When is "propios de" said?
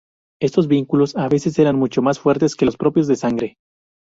2.75-3.17